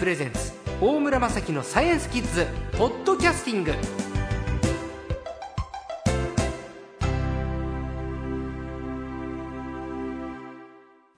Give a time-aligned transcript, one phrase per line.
[0.00, 2.46] プレゼンツ大村雅樹のサイエンスキッズ
[2.78, 3.74] ポッドキャスティング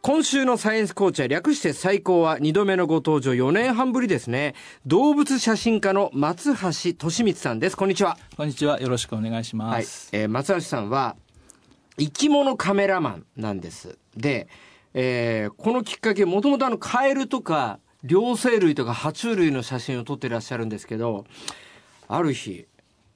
[0.00, 4.56] 今週のサイエンスコーチは略して最高は2度目のご登場4年半ぶりですね。
[4.84, 7.76] 動物写真家の松橋俊光さんです。
[7.76, 8.18] こんにちは。
[8.36, 8.80] こんにちは。
[8.80, 10.08] よろしくお願いします。
[10.12, 11.14] はい、えー、松橋さんは
[12.00, 13.96] 生き物カメラマンなんです。
[14.16, 14.48] で、
[14.92, 21.24] えー、このきっかけ、もともとあのカエルとか両生類とか爬虫類の写真を撮ってらっしゃるんですけど、
[22.08, 22.66] ある日、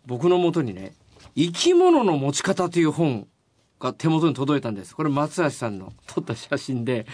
[0.06, 0.94] 僕のもとにね、
[1.34, 3.26] 生き物の持ち方という本
[3.80, 4.94] が手元に届いたんです。
[4.94, 7.06] これ松橋さんの 撮った写真で、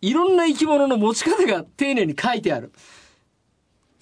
[0.00, 2.72] いろんな生き物の持ち方が丁寧に書いてある。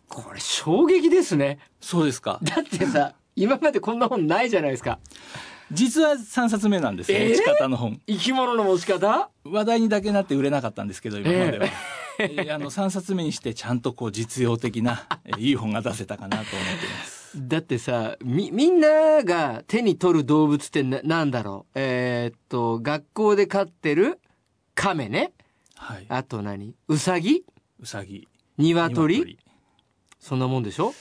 [0.08, 1.58] これ衝撃ですね。
[1.80, 2.38] そうですか。
[2.42, 4.98] だってさ、今までこんな本ないじゃないですか。
[5.72, 8.00] 実は3冊目なんですよ、えー、持ち方の本。
[8.06, 11.66] 生き物の持ち方話題にだけなって売れなかったんですけど、今までは。
[11.66, 11.72] えー、
[12.18, 15.06] あの3冊目にしてちゃんとこう実用的な、
[15.38, 17.24] いい本が出せたかなと思っています。
[17.48, 21.72] だってさ、み、みんなが手に取る動物ってな、なんだろう？
[21.74, 24.20] えー、っと、学校で飼ってる
[24.76, 25.32] 亀ね。
[25.74, 26.06] はい。
[26.08, 26.76] あと何？
[26.86, 27.44] うさぎ
[27.80, 28.28] うさぎ。
[28.56, 29.38] 鶏？
[30.20, 30.94] そんなもんでしょ？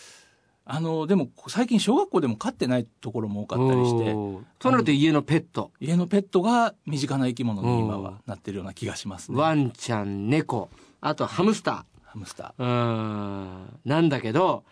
[0.65, 4.13] あの、でも最近小学校でも飼ってないところも多かったりして。
[4.57, 5.71] となると家のペット？
[5.79, 9.37] 家のペットが身近な生き物に今はなってるような気がしますね。
[9.37, 10.71] ワンちゃん、猫、
[11.05, 11.83] あとハムスター。
[12.05, 12.63] ハムスター。
[12.63, 13.79] うん。
[13.83, 14.63] なんだけど、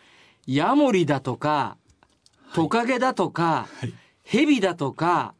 [0.47, 1.77] ヤモリだとか、
[2.55, 3.93] トカゲだとか、はい、
[4.23, 5.33] ヘビだとか、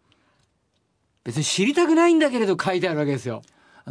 [1.23, 3.41] 別に知りたくないんだけれど書いてあるわけですよ。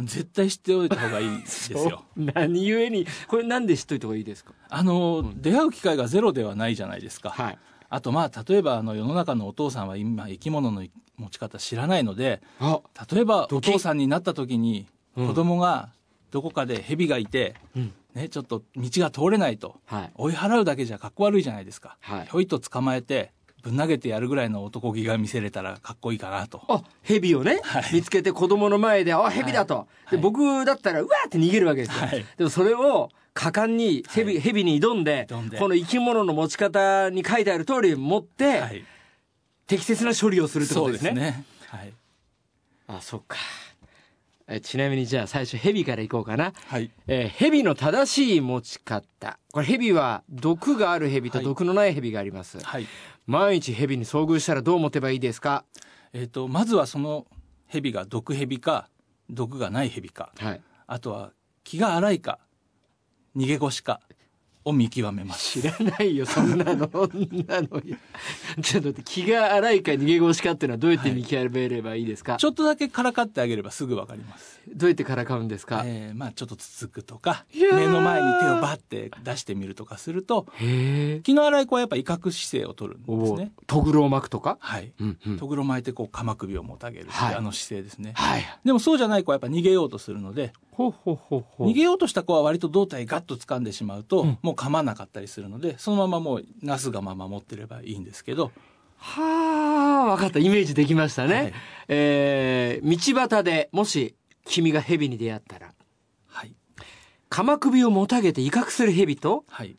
[0.03, 2.03] 絶対知っておいた方がいいですよ。
[2.15, 4.53] 何故に、これなんで知っといた方がいいですか？
[4.69, 7.31] あの、うん、出会う機会がゼロではないじゃないですか。
[7.31, 7.57] はい。
[7.89, 10.85] あとまあ、例えばあの世の中のお父さんは今生き物の
[11.17, 12.41] 持ち方知らないので、
[13.11, 15.89] 例えばお父さんになった時に子供が
[16.31, 21.97] どこかで蛇がいて、うん、ね、ちょっと道が通れないと、はい、追い払うだけじゃかっこ悪いじゃないですか。
[21.99, 23.31] はい、ひょいと捕まえて、
[23.61, 26.61] ぶん投げてやるぐらいの男気が見せれたらかっこいいかなと。
[26.67, 29.87] あ、蛇をね、はい、見つけて子供の前で、あ、蛇だと。
[30.09, 32.07] で、僕だったら、うわーって逃げるわけですよ。
[32.37, 35.27] でもそれを、果敢に蛇、蛇に挑んで、
[35.57, 38.83] この生き物の持ち方に書いてある通り持って、
[39.67, 41.09] 適切な処理をするってことですね。
[41.09, 41.45] そうですね。
[41.67, 41.93] はい。
[42.87, 43.37] あ、そっか。
[44.53, 46.51] えちなみにじゃあ最初ヘビからいこうかな。
[46.67, 46.91] はい。
[47.07, 49.39] えー、ヘビの正しい持ち方。
[49.53, 52.59] これヘビは毒があるヘビと毒のないヘビがあります。
[52.59, 52.85] はい。
[53.25, 55.63] 毎日ヘビに遭遇したらどう持てばいいですか？
[56.11, 57.25] えっ、ー、と、まずはその
[57.67, 58.89] ヘビが毒ヘビか、
[59.29, 60.33] 毒がないヘビか。
[60.37, 60.61] はい。
[60.85, 61.31] あとは
[61.63, 62.39] 気が荒いか、
[63.37, 64.01] 逃げ腰か。
[64.63, 65.61] を見極めます。
[65.61, 66.89] 知らないよ、そんなの。
[66.91, 67.67] そんなの。
[68.61, 74.61] ちょっと待って、気が荒いか逃げ腰かっていうのはどうやって見極めればいいですか、はい、ちょっとだけからかってあげればすぐわかります。
[74.67, 75.81] どうやってからかうんですか？
[75.85, 80.45] えー、まあちょっとつつくとか、目の前に手をバッて出してみるとかすると、
[81.23, 83.51] 気の荒い子はやっぱ威嚇姿勢を取るんですね。
[83.65, 84.57] とぐろを巻くとか？
[84.59, 84.91] はい。
[84.99, 88.13] うんうん、とぐろ巻いてこう鎌首をもたげる、はい、あの姿勢ですね。
[88.15, 88.43] はい。
[88.63, 98.51] でもそうじゃない子はやっぱ逃げようとするので、ほうほうほうほう逃げようとした子は割と胴体ガッと掴んでしまうと、うん、もう噛まなかったりするので、そのままもうなすがまま持ってればいいんですけど、
[98.97, 100.39] はあ、分かった。
[100.39, 101.35] イメージできましたね。
[101.35, 101.53] はい、
[101.89, 104.15] えー、道端でもし
[104.45, 105.73] 君が蛇に出会ったら、
[106.27, 106.55] はい。
[107.29, 109.75] 鎌首をもたげて威嚇する蛇と、はい。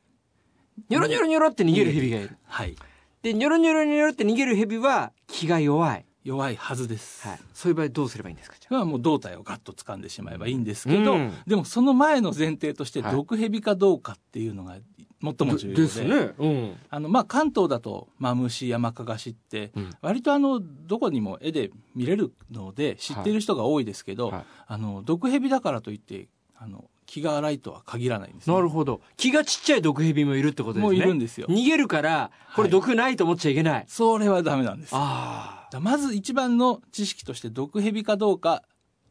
[0.89, 2.37] ニョロニョロニョロって逃げる蛇がいる。
[2.45, 2.77] はい。
[3.23, 6.05] で、ニョロニョロニョロって逃げる蛇は気が弱い。
[6.25, 7.27] 弱いはずです。
[7.27, 7.41] はい。
[7.53, 8.57] そういう場合どうすればいいんですか？
[8.61, 8.85] じゃあ。
[8.85, 14.77] もう胴体をガッと掴んでしまえばいいんですけど、うん、でもその前の前提として毒蛇かどうかっていうのが
[15.21, 15.83] 最も重要で。
[15.83, 16.33] ですね。
[16.39, 16.77] うん。
[16.91, 29.03] あの、まあ、関東だとマムシ、ヤマカガシって、割とあの、どこにも絵で見れるので知っている人が多いですけど、はいはい、あの、毒蛇だからといって、あの、気が荒いとは限らないんです、ね、なるほど。
[29.19, 30.85] 気がちっちゃい毒蛇もいるってことですね。
[30.85, 31.47] もういるんですよ。
[31.47, 33.75] 逃げるから、これ毒ないと思っちゃいけない。
[33.75, 34.93] はい、それはダメなんです。
[34.95, 35.81] ああ。
[35.81, 38.63] まず一番の知識として毒蛇かどうか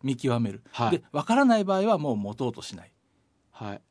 [0.02, 0.64] 見極める。
[0.72, 2.92] はい、で、わからない場合はもう持とうとしない。
[3.52, 3.82] はい。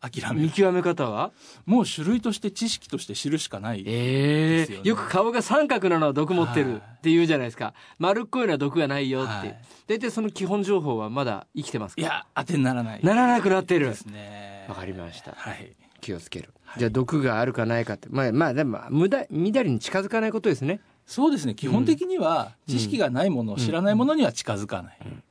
[0.00, 0.46] 諦める。
[0.46, 1.32] 見極め方は？
[1.66, 7.74] もう種類として知識として知るしかない、ね、ええー、よく顔が三角なのは毒持ってるって言うじゃないですか。
[7.98, 9.56] 丸っこいのは毒がないよって。
[9.86, 12.02] 大体その基本情報はまだ生きてますか？
[12.02, 13.00] いや、当てにならない。
[13.02, 13.86] ならなくなってる。
[13.86, 14.66] ですね。
[14.68, 15.32] わかりました。
[15.32, 15.76] はい。
[16.00, 16.50] 気をつける。
[16.64, 18.08] はい、じゃあ毒があるかないかって。
[18.10, 20.80] まあ、まあ、でも、無駄、乱れに近づかないことですね。
[21.04, 21.54] そうですね。
[21.54, 24.98] 基本的には、知識がないもの、うん、知らないものには近づかない。
[25.04, 25.22] うん、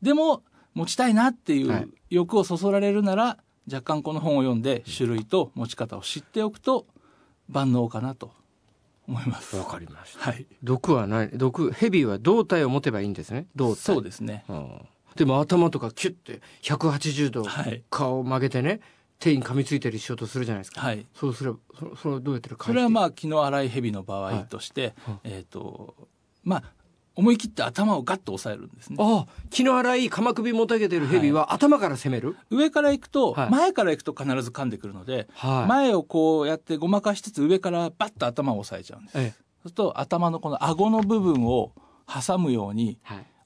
[0.00, 0.42] でも、
[0.74, 3.38] 持ちたいなっていう欲をそそられるなら、
[3.70, 6.86] 若干この本を読んで種類と持ち方を知っておくと
[7.48, 8.32] 万能かなと
[9.06, 9.56] 思います。
[9.56, 10.30] わかりました。
[10.30, 10.46] はい。
[10.62, 13.46] 毒はない、毒、ヘビは胴体を持てばいいんですね。
[13.56, 13.80] 胴体。
[13.80, 14.44] そうですね。
[14.48, 14.80] うん、
[15.16, 17.44] でも頭とかキュッて180度
[17.90, 18.80] 顔を曲げてね、
[19.18, 20.80] 手に噛みついたりしようとするじゃないですか。
[20.80, 21.06] はい。
[21.14, 25.94] そうすれば、そそれはどうやってそれはまあ、気の荒い蛇の場合として、はい、えっ、ー、と、
[26.42, 26.64] まあ、
[27.14, 28.96] 思い切って頭をガッと押さえるんですね。
[28.98, 39.18] ああ、気の荒い鎌首もたげてる蛇は頭から攻める、上から行くと、はい、前から行くと必ず噛んでくるので、はい、前をこうやってごまかしつつ上からバッと頭を押さえちゃうんです。
[39.18, 41.72] ええ、そうすると頭のこの顎の部分を
[42.06, 42.98] 挟むように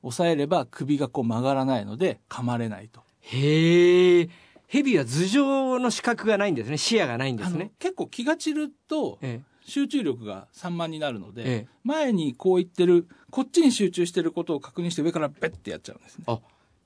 [0.02, 3.02] 押さえれば首がこう曲がらないので噛まれないと。
[3.20, 4.28] へえ。
[4.68, 6.76] 蛇は頭上の視覚がないんですね。
[6.76, 7.72] 視野がないんですね。
[7.78, 16.24] 結構気が散ると、ええ集中力が散漫になるので、ええ、前にこう言ってるこっちに集中してることを確認して上からペッてやっちゃうんですね。
[16.28, 16.38] あ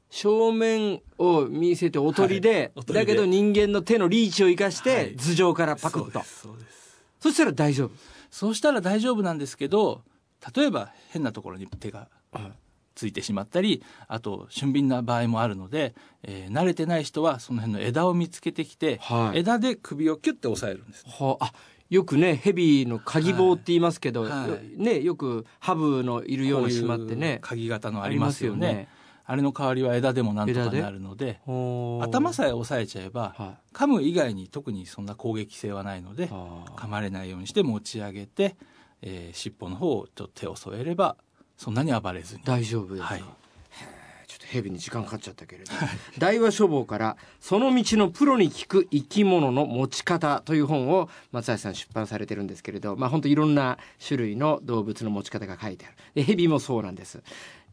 [0.09, 7.91] 正面を見せておとりで、はい、だけど人間の手のリーチを生かして、頭上からパクッと、そうですそしたら大丈夫？
[8.31, 10.03] そうしたら大丈夫なんですけど
[10.55, 12.09] 例えば変なところに手が
[12.94, 21.53] ついてしまったりあと俊敏な場合もあるので、えー、慣れてない人はその辺の枝を見つけてきて、はい、枝で首をキュッて押さえるんです、はあ、あ
[21.90, 24.31] よくね蛇の鍵棒って言いますけど、はい。
[24.31, 28.88] はい、ねよくハブのいるようにしまってね鍵型のありますよね。
[29.26, 38.56] あれの代わりは枝でもなんとかなるので頭さえ押さえちゃえば、はい、噛む以外に特にそんな攻撃性はないので噛まれないようにして持ち上げて、
[39.02, 41.16] えー、尻尾の方をちょっと手を添えれば
[41.56, 42.43] そんなに暴れずに。
[42.44, 43.25] 大丈夫ですか、はい
[44.38, 45.73] 蛇に時間かかっちゃったけれど
[46.19, 55.94] 大和書房から「その道のプロに聞く生き物の持ち方」という本を松橋さん出版されてるんですけれどまあ本当いろんな種類の動物の持ち方が書いてある。
[56.15, 57.23] で蛇もそうなんです。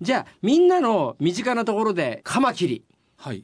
[0.01, 2.83] じゃあみんなの身近なところでカマキリ。
[3.17, 3.43] はい。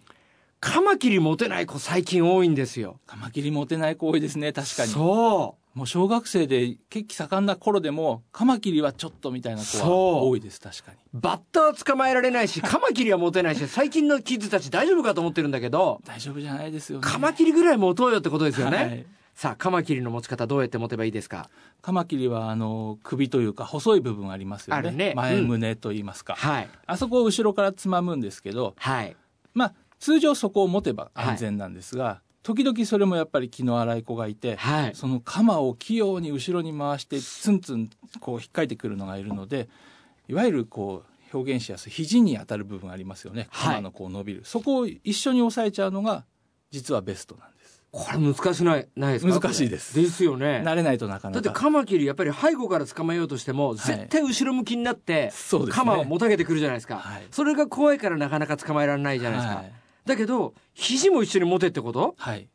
[0.60, 3.00] カマキリ持てない子最近多いんですよ。
[3.06, 4.92] カマキリ持てない子多いですね確かに。
[4.92, 10.98] そうもう小学生で血気盛んな頃でもカマキリはちょっとみたいな子は多いです確かに。
[11.14, 17.08] バッター捕まえられないし カマキリは持てないし最近のキッズたち大丈夫かと思ってるんだけど大丈夫じゃないですよね。
[17.08, 21.50] カマキリぐらい持とうよってことですよね、はい、さあカマキリの持ち方どうやって持てばいいですか？
[21.82, 24.92] カマキリはあの首というか細い部分ありますよね。
[24.92, 25.14] ね。
[25.16, 29.16] 前胸と言いますか、うん、はい、あそこを後ろからつまむんですけど、はい、
[29.56, 39.70] まあ通常そこを持てば安全なんですが、はい時々それもやっぱり気の荒い子がいて、はい、その鎌を器用に後ろに回してツンツンこう引っかいてくるのがいるので
[40.28, 43.48] いわゆるこう表現しやすい肘に当たる部分ありますよね。
[43.52, 46.26] 鎌のこう伸びる、はい、そこを一緒に押さえちゃうのが
[46.70, 47.82] 実はベストなんです。
[47.92, 49.40] これ難しないないですか？
[49.40, 49.96] 難しいです。
[49.96, 50.64] ですよね。
[50.66, 51.42] 慣れないとなかなか。
[51.42, 59.72] だってカマキリやっぱり背後から捕まえようとしても、絶対後ろ向きになって、はい、鎌をもたげてくるじゃないですか、はい、それが怖いからなかなか捕まえられないじゃないですか、はい、
[60.06, 62.16] だけど肘も一緒に持てってこと？
[62.18, 62.48] はい。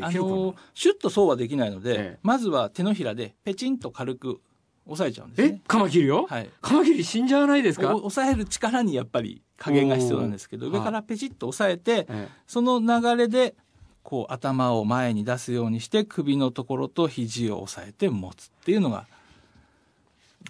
[0.00, 4.40] あのシュッとそうはできないので、ええ、まずは手のひらでペチンと軽く
[4.86, 5.58] 押さえちゃうんですね。
[5.58, 7.96] えカマキリを、はい、カマキリ死んじゃわないですか？
[7.96, 12.06] 押さえる力にやっぱり加減が必要なんですけど上からペチッと押さえて、
[12.46, 13.56] その流れで
[14.04, 19.06] こう頭を前に出すようにして首のところと肘を押さえて持つっていうのが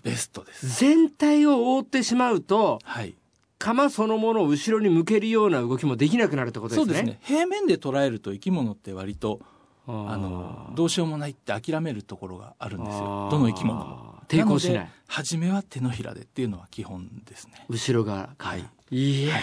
[0.02, 0.78] ベストです。
[0.78, 3.14] 全体を覆ってしまうと、はい、
[3.58, 6.94] 釜そのものを後ろに向けるような動きもできなくなるってことですね。
[6.94, 7.20] そうですね。
[7.22, 9.40] 平面で捉えると生き物って割と
[9.86, 13.28] あのどうしようもないって諦めるところがあるんですよ。
[13.30, 14.14] どの生き物も。
[14.28, 14.90] 抵抗しない。
[15.06, 17.64] 初めは手のひらでっていうのは基本ですね。
[17.68, 18.30] 後ろが。
[18.38, 18.64] はい。
[18.90, 19.40] いや、は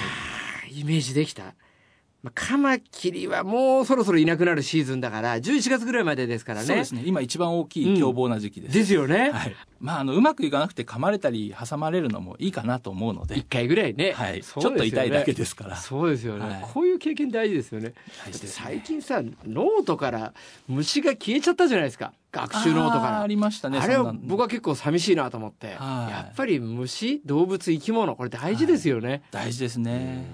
[0.68, 1.56] い、イメージできた。
[2.26, 6.66] まあ、カマキリはもうそろそろいなくなるシーズンだから、11月ぐらいまでですからね。
[6.66, 7.04] そうですね。
[7.06, 8.72] 今一番大きい凶暴な時期です。
[8.72, 9.30] うん、ですよね。
[9.30, 9.56] はい。
[9.80, 13.38] まあ、あの、うまくいかなくて噛まれたり挟まれるのもいいかなと思うので。
[13.38, 14.14] 一回ぐらいね。
[14.14, 14.42] はい。
[14.42, 15.76] ちょっと痛いだけですから。
[15.76, 16.50] そうですよね。
[16.50, 17.94] はい、こういう経験大事ですよね。
[18.26, 20.34] 大事です、ね、最近さ、ノートから
[20.68, 22.12] 虫が消えちゃったじゃないですか。
[22.32, 23.22] 学習ノートから。
[23.22, 23.78] ありましたね。
[23.78, 25.68] あれは僕は結構寂しいなと思って。
[25.68, 29.22] やっぱり虫、動物、生き物、これ大事ですよね。
[29.30, 30.26] 大事ですね。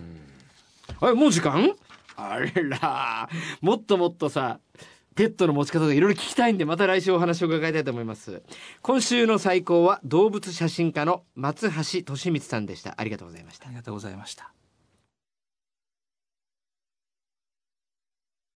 [0.99, 1.75] あれ、もう時間？
[2.15, 3.29] あれら、
[3.61, 4.59] もっともっとさ、
[5.15, 8.43] ペットの持ち方がいろいろ聞きたいんで、また来週お話を伺いたいと思います。
[8.81, 12.95] 今週の最高は動物写真家の松橋利光さんでした。
[12.97, 13.67] ありがとうございました。
[13.67, 14.53] ありがとうございました。